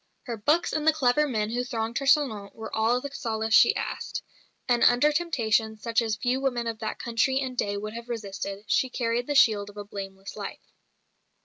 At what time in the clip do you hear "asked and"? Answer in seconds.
3.75-4.83